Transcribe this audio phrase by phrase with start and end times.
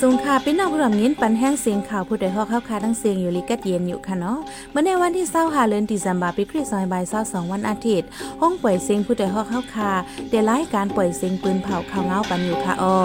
[0.00, 4.38] สูงค่ะพี่น้องผู้รำยินปันแห้งเสียงข่าวผู้ใดฮอกเข้าคาทั้งเสียงอยู่ลิกัดเย็นอยู่ค่ะเนาะ
[4.70, 8.08] เมื่อในวันที่เศร้าหาเลือนดิซัมบาปีคริสต์ศักราช22วันอาทิตย์
[8.40, 9.90] ห้องปล่อยเสียงผู้ใดฮอกเข้าคา
[10.30, 12.98] เดล่ายการปล่อยเสียงปืนเผาข่าวเงาปันอยู่ค่ะอ้อ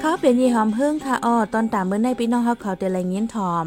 [0.00, 3.66] เขาเป็นยีหอมเพิ่งค่ะอ้อตอนตามเมื่อในพี่น้องเขาเขาเดลัยเงี้ยนทอม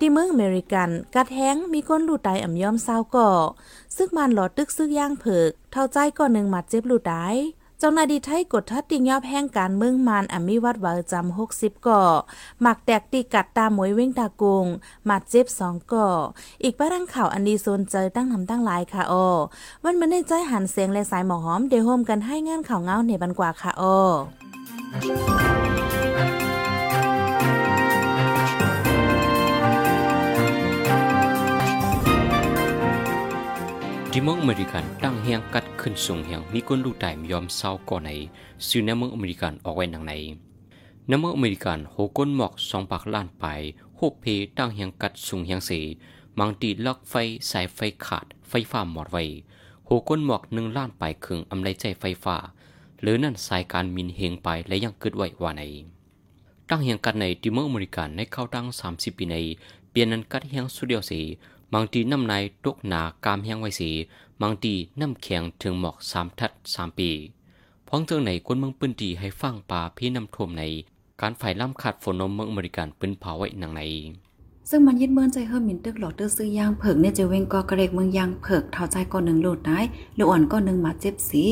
[0.00, 3.30] ที่เมืองอเมริกัน กัดแห้งมีก้นลูดตายอ่ำย่อมเศร้าก่อ
[3.96, 7.36] ซึ่งมันหลอดตึกซึกย่างเผิก เท่าใจก่อนหนึ่งหมัดเจ็บลูดตาย
[7.78, 12.02] เจ้าหน้าที่ไทยกดทัดติงยอบแห้งการเมืองมานอ่ำมีวัดวาจำหกสิบก่อ
[12.62, 14.66] หมักแตกตีกัดตาหมวยเว้งตากง
[15.06, 16.08] หมัดเจ็บสองก่อ
[16.62, 19.26] อีกป้ารังข่าวอันดีโซนเจอตั้งทำตั้งหลายค่ะอ้อ
[19.84, 23.96] วันมันได้ใจหันเสียงและสายหมอหอมเดโฮมกันให้งานข่าวเงาในบันกว่าค่ะอ้อ
[34.16, 38.10] ที่เมืองอเมริกันตั้งเฮียงกัดขึ้นสูงเฮียงมีคนรู้ใจยอมเศร้าก่อนใน
[38.68, 40.12] สื่อในเมืองอเมริกันออกไว้หนังใน
[41.08, 43.44] ในเมืองอเมริกันโหก้นหมอกสองปากล้านไป
[43.96, 44.24] โหเพ
[44.58, 45.80] ตั้งเฮียงกัดสูงเฮียงสี
[46.38, 47.14] มังตีล็อกไฟ
[47.50, 49.24] สายไฟขาดไฟฟ้าหมดไว้
[49.86, 52.36] โหก้นหมอกหนึ่งล้านไปครึ่งอำไรใจไฟฟ้า
[53.02, 55.62] หรือนั่นสายการมินเฮงไปและยังเกิดไว้ว่าใน
[56.68, 59.36] ตั้งเฮียงกัดในที่เมืองอเมริกันในเข้าตั้ง30ปีใน
[59.90, 61.20] เปลี่ยนนั้นกัดเฮียงสุดเดียวสี
[61.74, 63.90] บางทีน้ำในตกหนากามแห้งไว้สี
[64.42, 67.10] บางทีน้ำแข็งถึงหมอกสามทัดสามปี
[67.88, 70.62] พ้องเจอในคนเมืองปืนตีให้ฟังป่าพี่น้ำท่วมใน
[71.20, 73.82] การไฟล่ำขาดฝนนมเมืองอเมริกันปืนเผาไว้หนังใน
[74.70, 79.80] ซึ่งมันยึดเมื่อใจเฮิรมินตึกหลอดตื้อซื้อย่างเผิกเนี่ยจะเวงกอกระเรกเมืองยางเผิกเท่าใจก้อนหนึ่งโลดได้
[80.14, 81.44] หรืออ่อนก้อนหนึ่งมาเจ็บสี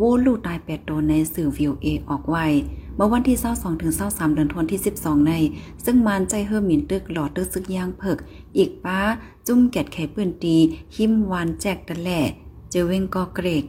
[0.00, 2.46] วลูตายแปดตัวในสื่อวิวเอออกไว้
[2.96, 5.32] เมื่อวันที่22ถึง23เดือนธันวาคมที่ 12 ใน
[5.84, 8.18] ซึ่งมานใจเฮิรมินตึกหลอดตึกซึกย่างเผิก
[8.56, 9.00] อีกป้า
[9.46, 10.56] จุ่มแกดไข่ปืนตี
[10.96, 12.20] หิมวานแจกตะแหล่
[12.70, 13.64] เจเวงกอเกรก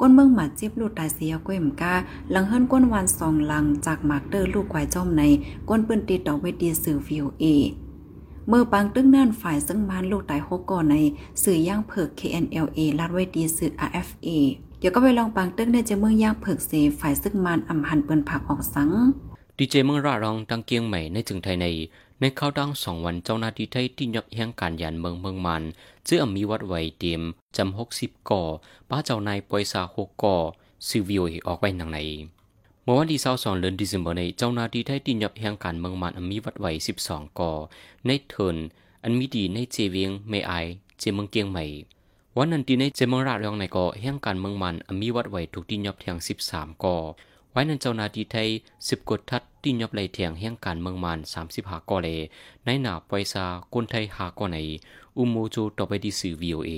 [0.00, 1.94] ก้นเมืองหมาจิบลูดตายเสียก้วยมกา
[2.30, 5.22] หลังเฮิรนก้นวานสองลังจากหมากเตอร์ลูกควายจ้อมใน
[5.68, 7.44] ก้นปืนตีดอกเวดีสื่อวิวเอ
[8.48, 10.94] เมื่อปางตึ้งนั่นฝ่ายซึ่งมานลูกตายหกก่อนใน
[11.42, 14.28] สื่อย่างเผิก KNLA ลาดไว้ดีสื่อ RFA
[14.78, 18.90] เดี๋ยวก็ไปลองปังตึ้งในจเมืองย่างเผิกเสฝ่ายซึ่งมานอำหันเปิ้นผักออกสัง
[19.56, 21.66] ดีเจเมืองรารองตังเกียงใหม่ในจึงไทยใน
[22.20, 25.62] ในเข้าดังสองวันเจ้าหน้าที่ไทยที่ยับแห่งการยันเมืองเมืองมัน
[26.04, 27.22] เจื้อมีวัดไวเตรียม
[27.56, 28.42] จำหกสิบก่อ
[28.88, 30.36] ป้าเจ้านายปอยซาหกก่อ
[30.86, 31.98] ซิวิโอออกไว้หนังใน
[32.84, 37.52] เมื่อวันที่22เดือนธันวาคมในเจ้าหน้าที่ไทยที่ยับแห่งการเมืองมันมีวัดไว้สิบสองก่อ
[38.06, 38.56] ในเทิน
[39.02, 40.52] อันมีดีในเจเวียงเมไอ
[40.98, 41.64] เจเมืองเกียงใหม่
[42.38, 46.96] วันนั้นที่ในเจมราเรื่องในก่อแห่งการเมืองมันมีวัดไว้ถูกที่ยอบเทียงสิบสามก่อ
[47.50, 48.48] ไว้นั้นเจ้านาทีไทย
[48.88, 52.18] สิบกดทัดที่ยอบไหลเทียงแห่งการเมืองมันสามสิบหาก่อเลย
[52.64, 54.58] ในหนาปอยซาคนไทยหาก่อใน
[55.16, 56.72] อุโมโจต่อไปที่สื่อวีโอเอ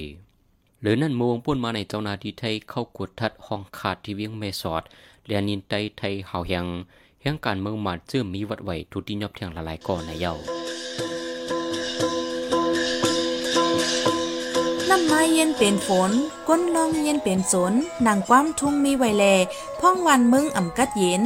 [0.80, 4.82] หรือนั่นมวงป่นมาในเจ้านาทีไทยเข้ากดทัดห้องขาดที่เวียงเมสอด
[5.26, 6.66] เรียนินไตไทยเฮาแห่ง
[7.22, 10.57] แห่งการเมืองมันเจื่อมีวัดไว้ถูกที่ยอบเทียงละลายก่อในเย้า
[14.90, 16.10] น้ำไม้เย็นเป็นฝน
[16.48, 17.72] ก้นลองเย็นเป็นสน
[18.06, 19.24] นางความทุ่งมีไวแล
[19.80, 21.22] พ่องวันมึงอ่ำกัดเย็น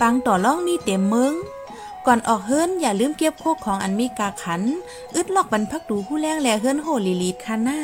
[0.00, 1.34] ปังต่อล่องมีเต็มมึง
[2.06, 4.62] ก่อนออกเฮิรนอย่าลืมเก็บโคกของอันมีกาขัน
[5.14, 7.80] อึดลอกบรรพักดูผู้แรงแลเฮิรนโหลีลีดคาน่า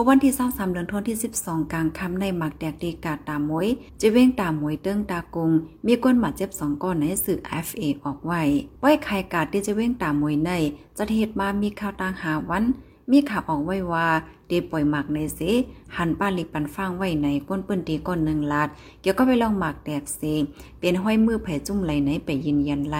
[0.00, 3.68] มื่อวันที่23เดือนธันวาคมที่ 12 กลางค่ำในหมักแดกดีกาตามวย
[4.00, 5.50] จะเว้งตามวยเติ้งตากง
[5.86, 8.42] มีก้นหมาเจ็บสองก้อนในสื่อ FA ออกไว้
[8.80, 10.50] ไว้ไข่กาดที่จะเว้งตามวยใน
[10.96, 12.64] จะเหตุมามีข่าวต่างหาวัน
[13.10, 14.06] มีข่าวออกไว้ว่า
[14.48, 15.40] เดปล่อยหมักในเส
[15.96, 18.68] หันป้าลิปันฟางไว้ในก้นปืนตีก้อนหนึ่งลาด
[19.00, 20.20] เกี่ยวก็ไปลองหมักแดกเส
[20.80, 22.96] เป็นห้อยมือแผ่จุ่มไหลในไปยินยันไล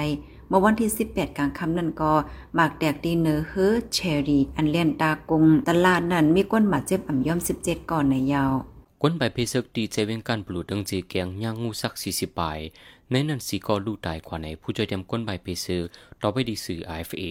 [0.49, 2.13] เมื่อวันที่ 18 กลางค่ำนั่นก็
[2.55, 8.53] หมากแดกดีเนอร์เฮอเชอรี่อันเลียนตากงตลาดนั้นมีก้นหมาเจ็บอ่ำย่อม 17 ก่อนในยาว
[9.03, 12.59] ก้นใบเพศึกดีเจเวงการปลูดดังเจแกงย่างงูสัก40ปลาย
[13.11, 15.83] ในนั้นสีก็ลู่ตายกว่าในผู้ช่วยเตรียมก้นใบเพซึก
[16.23, 17.25] ต่อไปดีสื่อ IFA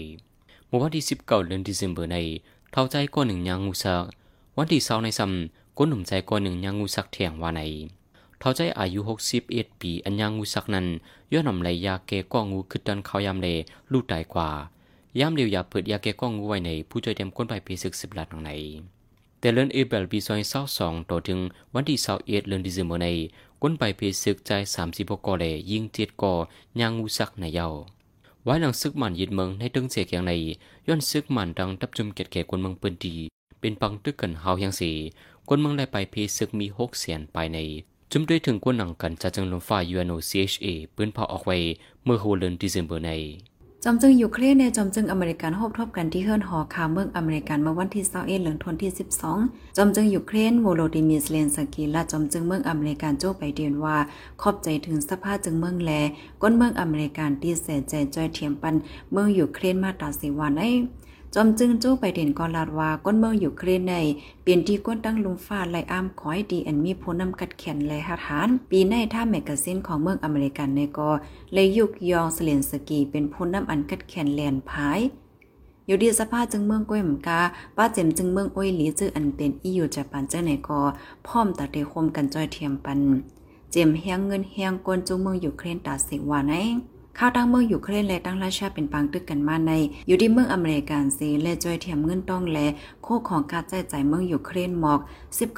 [0.68, 2.18] เมื่อวันที่19เดือนธันวาคมใน
[2.72, 4.04] เท่าใจก้อนหนึ่งย่างงูสัก
[4.58, 7.62] วันที่20ในซ้ำก้นหนุ่มใจก้อนหนึ่งย่างงูสักเถียงว่าใน
[8.40, 9.00] เท่าใจอายุ
[9.42, 10.88] 61ปีอันยังงูสักนั้น
[11.34, 13.48] ย้อนนำไหลยาแก้ก้องงูคือดันเขายามเล
[13.92, 14.50] ลู่ตายกว่า
[15.20, 18.52] ยามเดียวยาเปิดยาแก้ก้องงูไว้ในผู้ช่วยเต็มก้นใบปีศึกสิบลัดใน
[19.40, 21.40] แต่เลือนเอเบลปีซอยเศร้าสองต่อถึง
[21.74, 23.08] วันที่เศร้าเอ็ดเลือนดิซเมอร์ใน
[23.62, 26.34] ก้นใบเพศึกใจสามสิบกกอเลยิงเจ็ดกอ
[26.80, 27.68] ยางงูสักในเยา
[28.44, 30.32] ไว้หลังซึกมันยึดเมืองในตึงเสียแกงใน
[30.88, 33.16] ย้อนซึกมันดังทับจุมเกตแก่คนเมืองปืนดี
[33.60, 34.92] เป็นปังตึกกันเฮายังสี
[35.48, 37.58] คนเมืองได้ไปเพศึกมีหกเสียนไปใน
[38.12, 41.58] จุมด้วยถึงกวนหนังกันจะจังลมฟ้าย U N O C H A ปืนเผาออกไว้
[42.04, 43.10] เมื่อโฮเลนดิเซมเบอร์ใน
[43.84, 48.92] จอมจึงยูเครนในจอมจึงอเมริกันหบทบกันที่เฮิร์นหอข่าวเมืองอเมริกันเมื่อวันที่21เหลืองธันวาคมที่
[49.34, 53.98] 12จอมจึงยูเครนโวโลดิมีร์เลนสกีและจอมจึงเมืองอเมริกันโจไปเดียนว่า
[54.42, 55.92] ขอบใจถึงสภาพจึงเมืองแล
[56.42, 58.76] ก้นเมืองอเมริกันที่เสียใจจอยเทียมปัน
[59.12, 60.64] เมืองยูเครนมาตราสิวันไอ
[61.36, 63.96] จอมจึงจู้ไปเด่นกอลาดว่าก้นเมืองอยู่เครนใน
[64.42, 71.10] เปลี่ยนที่ก้นตั้งลุมฟ้าไลอ้ามขอยดีอันมีผู้นำกัดแขนและหาฐาน ปีในท่าแมกกาซินของเมืองอเมริกันในกอ
[71.54, 75.00] เลยยุกยองเสเลนสกีเป็นผู้นำอันกัดแขนแลนพาย
[75.88, 77.42] อยู่ดีสภาพจึงเมืองก้วยมกา
[77.78, 80.82] ป้าเจมจึงเมืองอ้อยหลีจื้ออันเป็นอีอยู่จากปันเจ้าในกอ
[81.28, 83.00] พร้อมตัดเดคมกันจอยเทียมปัน
[83.72, 86.54] เจมเฮียงเงินเฮียงกวนจูเมืองอยู่เครนตาสิวาไน
[87.20, 89.72] ข้าวตั้งเมืองอยู่เครนและตั้งราชาเป็นปังตึกกันมาใน
[90.08, 92.68] อยู่ที่เมืองอเมริกันซีและจอยเทียมเงินต้องและ
[93.04, 95.00] โคของการใจใจเมืองอยู่เครนหมอก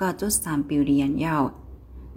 [0.06, 1.44] 19.3ปิวเดียนยาว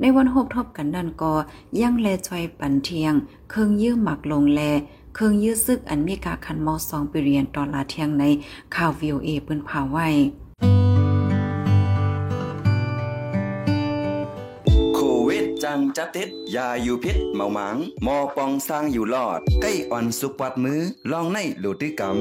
[0.01, 1.33] ในวันหบทบกันนั่นก็
[1.81, 3.15] ยังแลชอยปันเทียง
[3.51, 4.61] เครื่องยื้อหมักลงแล
[5.15, 8.25] เครื่องยื้อซึกอันมีกาคันมอสองปิเรียนตอลาเทียงใน
[8.75, 10.09] ข่าววิวเอปืนผ่าไว้
[15.65, 17.77] จังจับติดยาอยู่พิษเมาหมาง
[18.07, 20.81] มอปองสร้างอยู่รอด ใกล้อ่อนสุกวัดมือ
[21.11, 22.17] ลองในโลติกรรม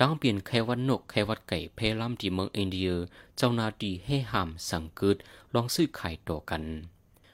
[0.00, 2.90] ดังเปลี่ยนไขวัดนกไขวัดไก่เพล่ำที่เมืองอินเดีย
[3.36, 5.16] เจ้านาดีให้ห้ามสังกึด
[5.54, 6.62] ลองซื้อขายต่อกัน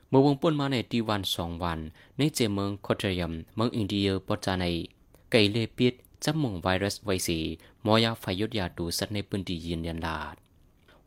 [0.08, 1.80] เมื่อวงป่นมาในตีวันสองวัน
[2.16, 4.64] ในเจเมืองคอตรยมเมืองอินเดียปจาใน
[5.32, 5.94] ไก่เลปิด
[6.24, 7.38] จับมงไวรัสไวซี
[7.84, 10.36] มอยาไฟยดยาดูสัตว์ในพื้นที่ยืนยันลาด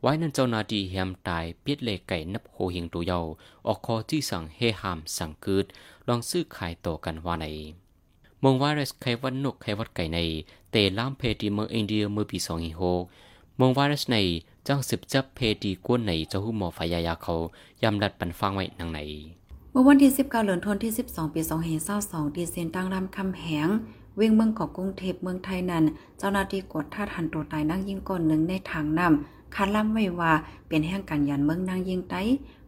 [0.02, 3.18] ไว้นั้นเจ้านาดีแฮมตายเปียดเลไก่นับโหหิงตัวเยา
[3.66, 5.66] ออกคอที่สั่งเฮหามสั่งกึด
[6.08, 7.46] ลองซื้อขายต่อกันว่าใน
[8.44, 10.18] มงไวรัสไขวัดนกไขวัดไก่ใน
[10.70, 12.38] เตล่ามเพดีเมืองอินเดียเมื่อปี
[12.98, 14.16] 2026มงไวรัสใน
[14.66, 17.34] จังสืบจับเพดีกวนในเจ้าหูหมอพยายาเขา
[17.82, 19.00] ยำรัดปันฟังไว้นังใน
[19.72, 21.40] เมื่อวันที่ 19เดือนธันวาคมที่ 12 ปี
[21.88, 23.68] 2522ที่เซนตั้งรำคำแหง
[24.16, 25.84] เวียงเมืองเกาะกรุงเทพเมืองไทยนั้น
[26.18, 30.32] เจ้าหน้าที่กดท่าทันตัวตายนั่งยิงก่อนหนึ่งในทางนำ คาดล่ำไว้ว่า
[30.68, 32.22] เป็นแห่งการยันเมืองนางยิงไต้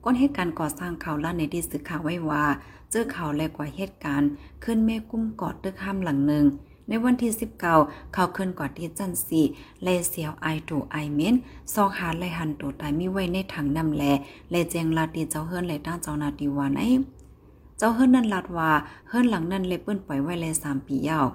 [0.04, 2.44] ก้นเหตุการณ์ก่อสร้างเขาวล้าในที่สื่อข่าวไว้ว่า
[2.90, 4.30] เจอข่าวแลกว่าเหตุการณ์
[4.64, 6.44] ขึ้นเมฆกุ้มกอดตึกห้ามหลังหนึ่ง
[6.88, 7.32] ในวันที่
[7.68, 9.40] 19 เขาขึ้นกอดที่จันสี
[9.82, 11.34] เลเสียวไอตูไอเมน
[11.72, 14.04] ซอกหาไลหันตัวตายมีไว้ในถังน้ำแล
[14.50, 16.82] และแจงลาตีเจ้าเฮิรนและด้าเจ้านาตีวานไอ
[17.78, 18.70] เจ้าเฮิรนนั่นลาดว่า
[19.08, 21.26] เฮิรนหลังนั้นเลยเปิ้นปล่อยไว้เลยสามปียาว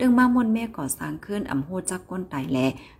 [0.00, 2.58] ดึงมามนแม่ก่อสร้างขึ้นอำฮู้จักก้นไตแล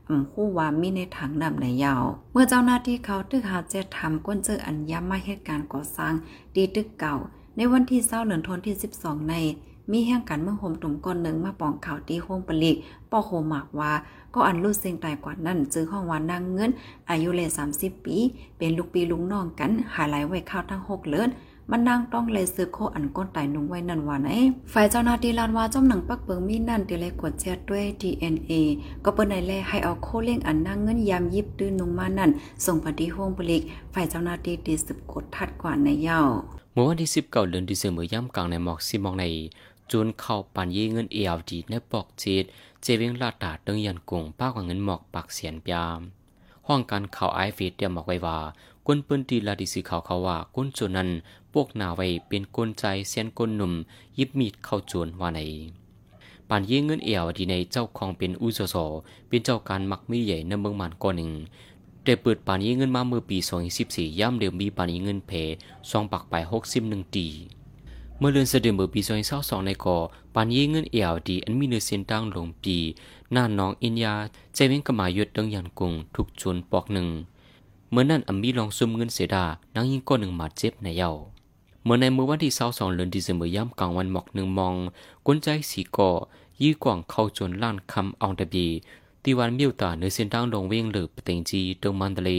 [0.09, 6.15] อำฮู้ว่ามีในถังน้ำในยาว เมื่อเจ้าหน้าที่เขาตึกหาเจ็ดทำก้นเจออันย้ำมาเหตุการณ์ก่อสร้าง
[6.55, 7.17] ดีตึกเก่า
[7.57, 9.35] ในวันที่เศร้าเหลือนทนที่ 12 ใน
[9.93, 12.77] มีแห่งกันเมื่อโฮมตุ่มก้อนหนึ่งมาปองข่าวที่ห้องปลีก
[13.11, 13.93] ปอโฮมากว่า
[14.35, 16.71] ก็อันรู้เสียงตายกว่านั้นจื้อห้องวานนางเงิน
[17.11, 17.49] อายุเลย
[17.79, 18.17] 30ปี
[18.59, 21.31] เป็นลูกปีลุงน้องกัน หายไหลไว้ข้าวทั้งหกเลิศ
[21.71, 24.29] มันนางต้องเลยซื้อโคอันก้นไตนุ่งไว้นั่นว่าไหน
[24.73, 28.53] ฝ่ายเจ้าหน้าที่ลานว่าจอมหนังปักเปิงมีนั่นเดเลยกดแชทด้วย DNA
[29.05, 32.31] ก็เปิ้นในแลให้เอาโคเลี้ยงอันนางเงินยามยิบตื้นนุ่งมานั่น
[32.65, 33.63] ส่งปที่ห้องบริก
[33.95, 36.29] ฝ่ายเจ้าหน้าที่ดีสืบกดทัดกว่าในยาว
[36.73, 39.25] เมื่อวันที่19เดือนธันวาคมย่ำกลางในหมอกซีมองใน
[39.91, 42.45] จูนเข้าปันยีเงินเอลดีในปอกจีด
[42.83, 46.01] เจเวงลาดตาติงยันกงป้ากว่าเงินหมอกปักเสียนปยาม
[46.67, 48.39] ห้องการข่าวไอฟีดเตรียมบอกไว้ว่า
[48.87, 51.09] ก้นปิ้นตีลาดิสิข่าวเขาว่าก้นจนนั้น
[51.61, 53.73] วกนาไว้เป็นกลใจเสียนก้นหนุ่ม
[54.19, 55.41] ยิบมีดเข้าโจนว่าใน
[56.49, 58.77] ปานยี่เงินเอวดีในเจ้าของเป็นอุโสโส
[59.29, 61.33] เป็นเจ้าการมักมีใหญ่ในเมืองมันก่อนหนึ่ง
[62.05, 63.39] แต่เปิดปานยี่เงินมาเมื่อปี
[63.79, 65.33] 2014ย่ำเดิมมีปานยี่เงินเพ
[65.91, 66.35] สองปักไป
[66.75, 67.29] 61ตี
[68.19, 69.01] เมื่อเดือนเสด็จเมื่อปี
[69.33, 69.97] 2022ในก่อ
[70.35, 72.77] ปานยี่เงินเอวดีอันมีเนื้อเส้นตั้งลงปี
[73.33, 74.15] หน้าน้องอินยา
[74.55, 77.09] ใจเว้งกมายุดดังยันกุงทุกชนปอกหนึ่ง
[77.91, 79.45] เมื่อนั้นอัมมีลองซุ่มเงินเสดา
[79.75, 81.13] นางยิงก้อนหนึ่งมาเจ็บในเย้า
[81.89, 84.75] เมื่อในเมื่อวันที่22เดือนธันวาคมย่ำกลางวันหมอกหนึ่งมอง
[85.27, 86.11] กวนใจสีก่อ
[86.63, 88.67] ยี่กว่างเข้าจนล้านคำอองตะบี
[89.25, 92.31] ตีวันมียวตาเนื้อเส้นตั้งลงเวียงหรือปเตงจีตรงมันทะเล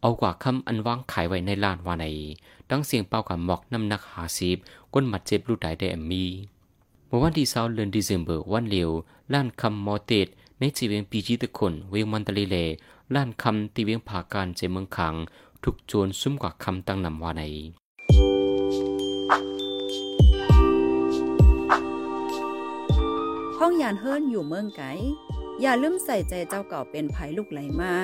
[0.00, 2.06] เอากว่าคำอันว่างขายไว้ในลานวาใน
[2.70, 4.56] ดังเสียงเป่ากับหมอกน้ำหนักหาสิบ
[4.92, 6.24] ก้นหมัดเจ็บรูด้ได้แอมมี
[7.06, 8.90] เมื่อวันที่เศร้าเดือนธันวาคมวันเลียว
[9.32, 10.28] ล้านคำมอเตด
[10.58, 12.56] ในจีเวียงปีจีตะคนเวียงมันทะเลเล
[13.14, 15.14] ล้านคำตีเวียงผาการเจเมืองขัง
[15.62, 17.44] ถูกโจรซุ่มกว่าคำตั้งนำวาใน
[23.64, 24.82] ห้องยานเฮิรนอยู่เมืองไก
[25.60, 27.94] อย่าลืมใส่ใจเจ้าเก่าเป็นไผลูกไหลมา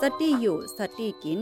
[0.00, 1.40] สติอยู่สติกิน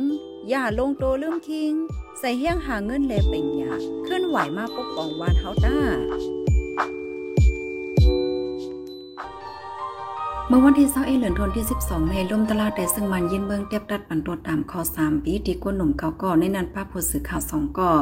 [0.49, 1.73] อย่าลงโตลืมคิง
[2.19, 3.73] ใส่เฮี้ยงหาเงินแลเป็นยา
[4.05, 5.77] เคลื่อนไหวมาปกป้องวานเฮาต้า
[10.49, 17.93] เมื่อวันที่21เหลือนธันวาคมที่ 12ในล่มตลาดแต่ซึ่งมันยินเบิงเตียบตัดปันตัวตามข้อ3ปีที่กวนหนุ่มเก่าก่อในนั้นป้าผู้สื่อข่าวสองก่อ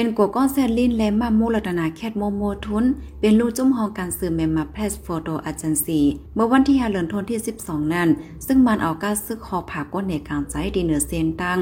[0.00, 2.84] เป็นกัวก้อนแซนลินและมามูรัตนาแคทโมโมทุน
[3.20, 6.00] เป็นลูกจุ้มหองการสื่อเมมมาเพสโฟโตอาจันซี
[6.34, 8.08] เมื่อวันที่5เดือนธันวาคมที่ 12 นั้น
[8.46, 11.58] ซึ่งมันเอาก้าซึกคอผาก้นในกลางใจดีเหนือเซนตัง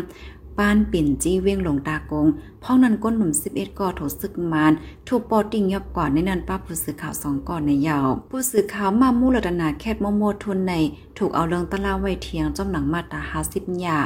[0.59, 2.27] ปานปิ่นจี้เวียงหลงตากง
[2.63, 4.73] พ้อนั้นก้นหนุ่ม 11ก่อโถซึกมาน
[5.09, 10.75] ถูกปอติงยับก่อนในนั้นป้าผู้สื่อข่าวสองก่อนในยาว ผู้สื่อข่าวมามูลตนาแคทโมโมทุนใน
[11.19, 13.21] ถูกเอาเรื่องตะลาไว้เทียงจอมหนังมาตรา
[13.53, 14.01] 50ยา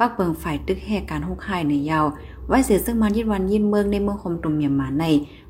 [0.00, 2.06] ปักเบิงฝ่ายตึกแห่การฮุกไห้ในยาว
[2.48, 5.04] ไว้เสียซึ่งมันยิดวันยินเมืองในเมืองคมตุมเมียมาใน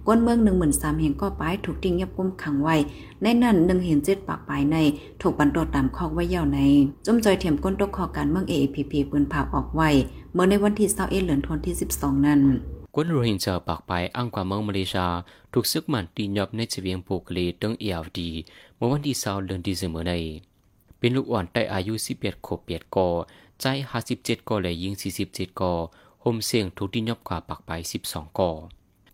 [0.07, 2.77] ก้นเมืองหนึ่งหมื่นสามเห็นก็ป้ายถูกติ้งยับกุมขังไว้
[3.23, 4.77] ในนั้นหนึ่งเห็นเจ็ดปากปลายใน
[5.21, 6.61] ถูกบรรโดดตามคอกไว้เยาใน
[7.07, 9.89] จมจอยเถียมก้นตกคอการเมืองเอพีพีปืนผ่าออกไว้
[10.35, 12.41] เมื่อในวันที่21เดือนธันวาคมที่12นั้น
[12.95, 15.09] กวนโรฮิงญาปากไปอ้างกว่าเมืองมาเลเซีย
[15.53, 18.29] ถูกซึกมันตีนยอบในเวียงโปกเลตึงเอลดี
[18.77, 20.13] เมื่อวันที่20เดือนธันวาคมใน
[20.99, 23.09] เป็นลูกอ่อนได้อายุ11ขวบ8กอ
[23.61, 23.67] ใจ
[24.07, 24.93] 57กอและยิง
[25.27, 25.73] 47กอ
[26.29, 27.71] โฮมเสียงถูกตีนยอบกว่าปากไป
[28.07, 28.51] 12กอ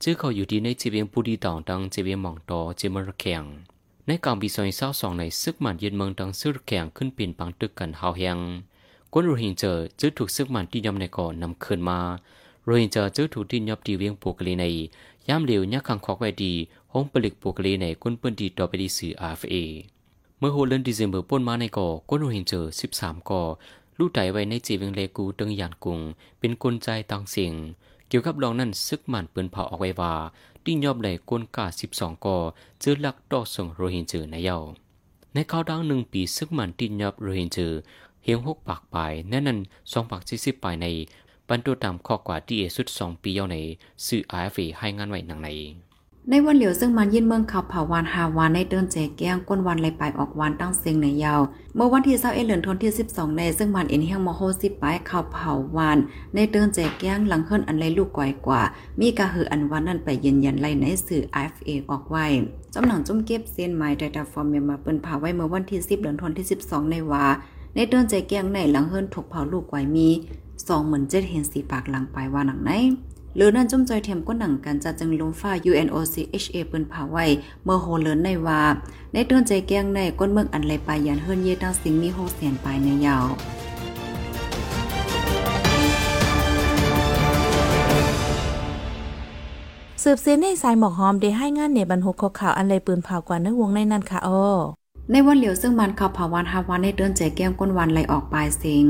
[0.03, 3.43] จื้อเขาอยู่ดีในจีเวียงปูดีตองดังจีเวียงหม่องตอเจมระแข็ง
[4.07, 8.39] ในกลางปีซอยเศร้าสองในซึกมันเย็นเมืองดังซึกแข็งขึ้นป็นปังตึกกันหาแหง
[9.13, 12.01] กวนโรฮิงเจอจื้อถูกซึกมันที่ยอมในก่อนนำคืนมา
[12.65, 14.65] โรฮิงเจอจื้อถูกที่ยอบดีเวียงปูกลีใน
[15.29, 16.53] ย่ามเหลียวยักขังคอกไว้ดี
[16.93, 19.55] ห้องผลิตปูกลีในกุนเปิ้นดีต่อไปดีสื่อ RFA
[20.39, 22.65] เมื่อโฮเลนดิเซมเบอร์ป่นมาในก่อกวนโรฮิงเจอ
[22.95, 23.43] 13ก่อ
[23.99, 26.01] ลู่ไตไว้ในจีวียงเลกูตึงหยานกุง
[26.39, 27.55] เป็นกลใจต่างเสียง
[28.09, 30.15] เกี่ยวกับรองนั้นซึกมันเปิ้นเผาออกไว้ว่า
[30.65, 32.37] ติ้งยอบไหลกลกา12ก่อ
[32.83, 34.59] จื้อลักต่อส่งโรฮิงเจอในเยา
[35.35, 37.73] ในข่าวดังหนึ่งปีซึกมันติ้งยอบโรฮิงเจอ
[38.25, 39.59] เฮียงหกปากปลายแน่นั้น
[39.93, 40.87] สองปากสี่สิบปลายใน
[41.49, 43.57] บรรทุตามข้อกว่าที่เอสุดสองปีเยาใน
[44.07, 45.49] สื่อ RFA ให้งานไว้หนังใน
[46.31, 51.41] ในวันเหลียวซึ่งมันยินเมืองเขาเผาวานหาวานในเดินแจแก้งก้นวันไหลไปออกวานตั้งเสียงในยาว
[51.77, 55.99] เมื่อวันที่21เดือนธันวาคมที่ 12 ในซึ่งมันเอ็นเฮียงมโหสิบไปเขาเผาวาน
[56.35, 58.63] ในเดินแจแก้งหลังเฮิรนอันไรลูกก่อยกว่า
[59.01, 62.27] มีกะหืออันวันนั้นไปยืนยันไล่ในสื่อ IFA ออกไว้
[62.75, 67.25] จำหนังจุ่มเก็บเส้นไม้ไดตาฟอร์มเมียมาเปิ้นเผาไว้เมื่อวันที่ 10เดือนธันที่ 12 ในว่า
[67.75, 70.09] ในเดินใจแก้งในหลังเฮิรนถูกเผาลูกไว้มี
[70.69, 72.73] สองเหมือนเจ็ดเห็นสีปากหลังไปว่าหนังไหน
[73.37, 77.27] หรือนั่นจุ่มจอยเทียมก็หนังกันจะจึงลงฟ้า UNOCHA ปืนเผาไว้
[77.65, 78.63] เมื่อโฮเลินในว่า
[79.13, 83.27] ในเดินใจแก้งในก้นเมืองอันไรไปยันเฮิรนเยตั้งสิงมีโฮเสียนไปในยาว
[90.03, 94.43] สืบเส้นในสายหมอกหอมได้ให้งานในบรรหกข่าวอันไรปืนเผากว่าในวงในนั้นค่ะอ้อ
[95.11, 98.87] ในวันเหลียวซึ่งมันเขาเผาวันฮาวันในเดินใจแก้งก้นวันไหลออกปลายเสียง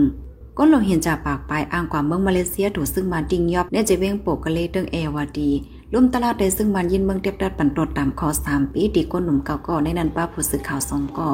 [0.58, 5.50] ก้นเราเห็นจากปากปลายอ้างกว่าเมืองมาเลเซียถูกซึ่งมันดิงยอบเนี่ยจะเว้งโปกกะเลเติงเอวาดี
[5.92, 11.30] ร่มตลาดได้ซึ่งมันยินเมืองเตียบดัดปันตดตามคอสามปีดีก้นหนุ่มเก่าก่อในนั้นป้าผู้สื่อข่าวสองก่อ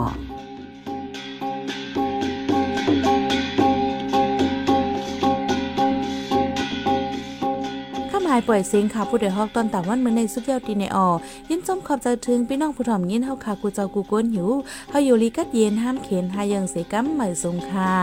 [8.11, 11.09] ข้ามหายปล่อยเสียงข่าวผู้ใดฮอกตอนต่างวันเมื่อในสุดยอดดีในออ
[11.49, 14.49] ยินจมขอบใจถึงพี่น้องผู้ถ่อมยินเฮาค่ะกูเจ้ากูก้นหิว
[14.91, 17.95] เฮาอยู่ลีกัดเย็นห้ามเข็นหายังเสกัมใหม่สงค่ะ